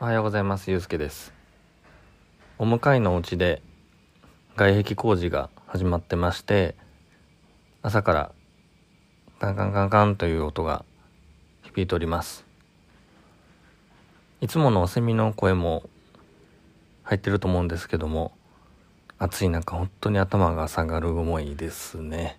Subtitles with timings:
[0.00, 0.70] おはようございます。
[0.70, 1.32] ゆうすけです。
[2.56, 3.62] お向かいのお家で
[4.54, 6.76] 外壁工事が始まってまして
[7.82, 8.32] 朝から
[9.40, 10.84] カンカンカンカンという音が
[11.64, 12.44] 響いております。
[14.40, 15.82] いつものセミの声も
[17.02, 18.30] 入ってると思うんですけども
[19.18, 22.38] 暑い中本当に頭が下がる思いですね。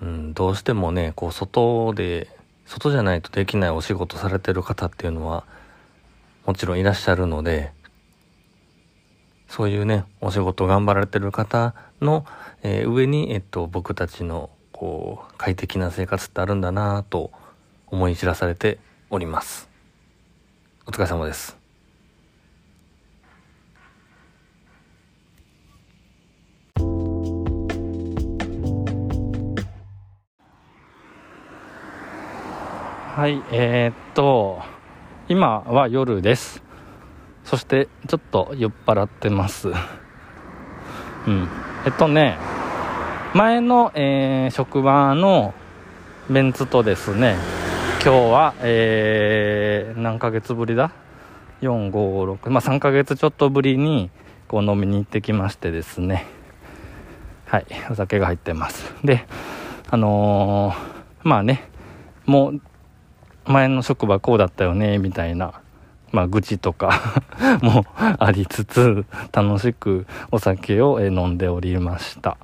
[0.00, 2.34] うんどうしてもねこう外で
[2.64, 5.44] 外じゃないとできないお仕事されてる方っていうのは
[6.46, 7.72] もちろんいらっしゃるので、
[9.48, 12.24] そういうね、お仕事頑張られてる方の、
[12.62, 17.30] えー、上に、えっと、僕たちの、こう、快適な生活ってあるんだなと
[17.88, 18.78] 思い知らされて
[19.10, 19.68] おります。
[20.86, 21.56] お疲れ様です。
[33.16, 34.62] はい、えー、っと、
[35.30, 36.60] 今は夜です。
[37.44, 39.68] そしてちょっと酔っ払ってます。
[39.68, 39.72] う
[41.30, 41.48] ん。
[41.86, 42.36] えっとね
[43.32, 45.54] 前の、えー、職場の
[46.28, 47.36] メンツとですね
[48.02, 50.90] 今日は、えー、何ヶ月ぶりだ
[51.62, 54.10] ？456まあ3ヶ月ちょっとぶりに
[54.48, 56.26] こう飲みに行ってきましてですね。
[57.46, 57.66] はい。
[57.88, 58.92] お酒が入ってます。
[59.04, 59.28] で
[59.90, 61.70] あのー、まあね
[62.26, 62.60] もう
[63.46, 65.60] 前の職場こうだったよねみたいな。
[66.12, 67.22] まあ、愚痴とか
[67.62, 72.36] もありつつ楽しくお酒を飲んでおりました。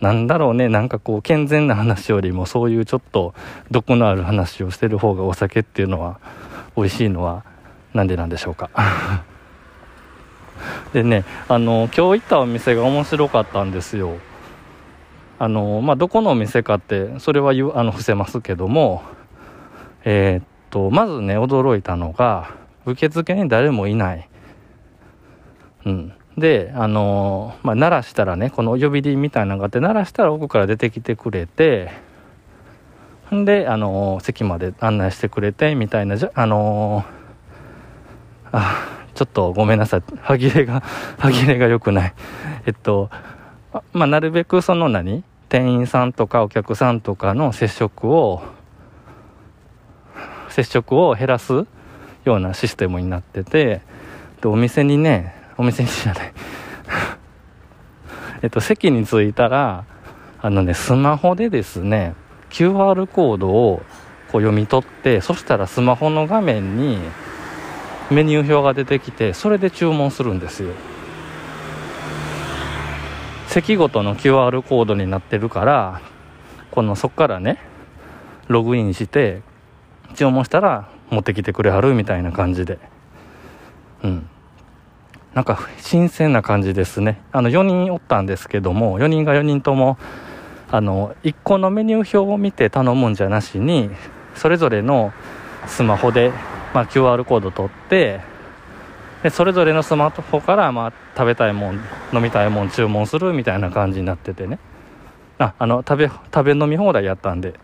[0.00, 3.32] なんだろうねなんかこう健全な話よりもそういうちょっと
[3.70, 6.18] 毒のある話をしてる方がお酒っていうのは
[6.76, 7.44] 美味しいのは
[7.94, 8.68] なんでなんでしょうか。
[10.92, 14.16] でねあの今日行ったお店が面白かったんですよ。
[15.38, 19.02] あのまあどこのお店かってそれはあの伏せますけども
[20.04, 24.28] えー、っと、まずね、驚いたのが、受付に誰もいない。
[25.86, 26.12] うん。
[26.36, 31.90] で、あのー、まあ、鳴らしたらね、この呼び鈴みたいなのがあって、鳴らしたら奥から出てきてくれて、
[33.34, 40.02] んで、あのー、席まで案内してくれて、みたいな、じゃ、あのー、あ、ちょっとごめんなさい。
[40.20, 40.82] 歯切れが、
[41.18, 42.14] 歯切れが良くない。
[42.66, 43.10] えっと、
[43.92, 48.42] まあ、なるべくその何店員さんとかお客さんとかの接触を
[50.54, 51.66] 接触を減らす
[52.24, 53.82] ようなシステムになってて
[54.40, 56.32] でお店にねお店にじゃない。
[58.42, 59.84] えっと席に着いたら
[60.40, 62.14] あのねスマホでですね
[62.50, 63.82] QR コードを
[64.30, 66.98] こう読み取ってそしたらスマホの画面に
[68.12, 70.70] メニュー表が出てきてそれで注文するんですよ。
[73.48, 76.00] 席ごとの QR コードになってるから
[76.70, 77.58] このそっからね
[78.46, 79.42] ログインして
[80.14, 82.78] 注文したら持ってきてくれはるみたいな感じで。
[84.02, 84.28] うん。
[85.34, 87.20] なんか新鮮な感じですね。
[87.32, 89.98] あの4人おったんですけども4人が4人とも
[90.70, 93.90] あの1個のメニュー表を見て頼むんじゃなしに
[94.34, 95.12] それぞれの
[95.66, 96.32] スマホで、
[96.72, 98.20] まあ、QR コード取って
[99.22, 101.80] でそれぞれのスマホから、まあ、食べたいもん
[102.12, 104.58] 飲みたいもん注文するみたいな感じになっててね。
[105.38, 107.54] ああの食べ食べ飲み放題やったんで。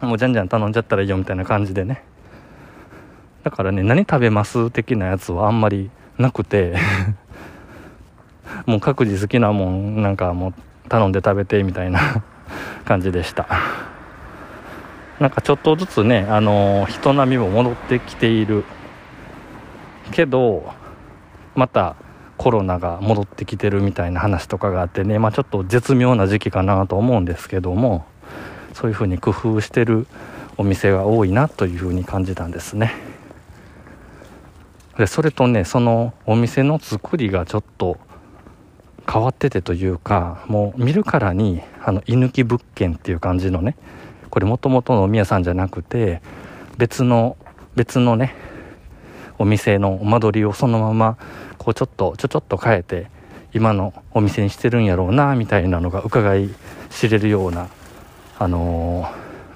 [0.00, 2.02] もうじゃんじゃん頼んじゃったらいいよみたいな感じでね。
[3.44, 6.76] だからね何食べます的なやつはあんまりなくて。
[8.64, 10.54] もう各自好きなもんなんかもう
[10.88, 12.00] 頼んで食べてみたいな
[12.84, 13.46] 感じでした。
[15.20, 18.64] なんかちょっとずつねあのー、人並みも戻ってきている。
[20.12, 20.72] けど
[21.54, 21.96] また
[22.36, 28.04] コロナが戻ってきてるみたいな話とかがあってねまあちょっと絶妙な時期かなと思うんですけども。
[28.76, 30.06] そういうふうに工夫してる
[30.58, 32.92] お店が多いなというふうに感じたんですね。
[34.98, 37.96] でそれとねそのお店の作りがちょっと
[39.10, 43.76] 変わっててというかもう見るからにあの居抜き物件っていう感じのね
[44.28, 46.20] これもともとのお宮さんじゃなくて
[46.76, 47.38] 別の
[47.76, 48.34] 別のね
[49.38, 51.16] お店の間取りをそのまま
[51.56, 53.10] こうちょっとちょちょっと変えて
[53.54, 56.50] 今のお店にしてるんやろうなみたいなのが伺い
[56.90, 57.68] 知れるような
[58.38, 59.04] あの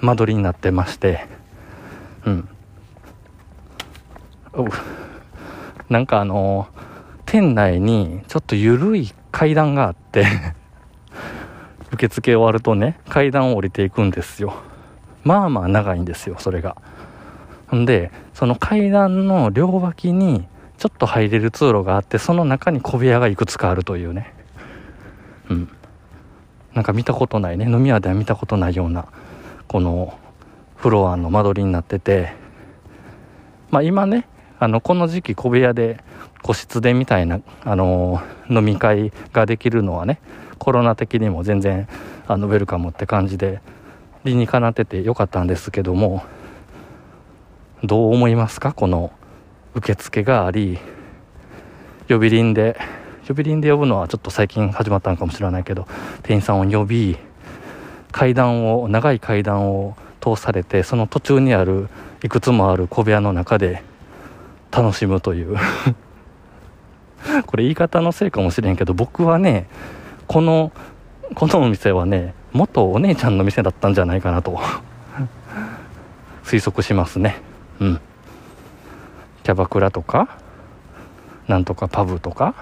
[0.01, 1.27] ー、間取りになってまして
[2.25, 2.49] うん。
[5.89, 10.27] なんかあのー、店内にちょっと緩い階段があって
[11.93, 14.55] 受付終わるとね階段を降りていくんですよ。
[15.25, 16.77] まあまあ長いんですよそれが。
[17.75, 20.49] んでその階段の両脇に
[20.79, 24.33] ちょっと入れる通路があってその中に小部屋がいくつかあるというね。
[25.51, 25.69] うん。
[26.75, 27.65] なんか見たことないね。
[27.65, 29.07] 飲み屋では見たことないような
[29.69, 30.19] この
[30.77, 32.39] フロアの間取りになってて。
[33.71, 34.27] まあ今ね
[34.59, 36.03] あのこの時期小部屋で
[36.43, 40.21] 個室でみたいな、あの飲み会ができるのはね
[40.59, 41.87] コロナ的にも全然
[42.27, 43.61] あのウェルカムって感じで
[44.25, 46.25] 理にかなっててよかったんですけども
[47.85, 48.73] どう思いますか？
[48.73, 49.13] この
[49.75, 50.79] 受付があり
[52.09, 52.77] 呼び鈴で
[53.31, 55.87] 呼び鈴で呼ぶのはちょっと最近始まったのかもしれないけど
[56.25, 57.17] 店員さんを呼び
[58.11, 61.89] 階段を長い階段を通されてその途中にある
[62.25, 63.85] いくつもある小部屋の中で
[64.73, 65.57] 楽しむという。
[67.47, 69.69] これ言い方のせいかもしれんけど僕はね
[70.27, 70.73] この
[71.35, 74.59] このお店はね元お姉ちゃんの店だったんじゃないかなと。
[76.43, 77.41] 推測しますね。
[77.79, 78.01] うん。
[79.45, 80.29] キャバクラとか
[81.47, 82.55] なんとかパブとか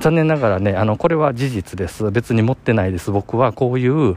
[0.00, 2.10] 残念ながらねあのこれは事実です。
[2.10, 3.10] 別に持ってないです。
[3.10, 4.16] 僕はこういう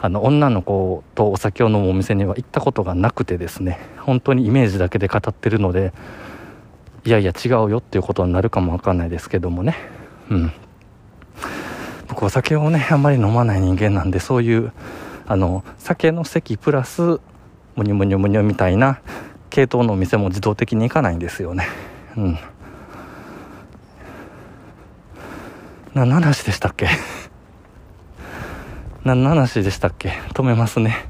[0.00, 3.78] あの女の子とお酒を飲むお店には行ったことがなくてですね。
[3.98, 5.92] 本当にイメージだけで語ってるので
[7.04, 9.76] いやいや違うよっていうことになるかもわかんないですけどもね。
[10.30, 10.52] うん。
[12.08, 14.72] 僕お酒をねあんまり飲まない人間なんでそういう
[15.26, 17.20] あの酒の席プラス
[17.76, 19.00] むにゅむにゅむにゅみたいな
[19.48, 21.66] 系統のお店も自動的に行かないんですよね。
[22.16, 22.38] うん。
[26.00, 26.88] 何の話でしたっけ？
[29.04, 30.12] 何の話でしたっけ？
[30.32, 31.09] 止めますね。